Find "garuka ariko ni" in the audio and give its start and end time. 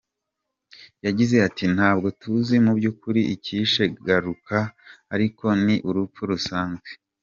4.05-5.75